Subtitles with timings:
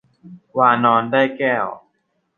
[0.57, 1.67] วานรได้แก้ว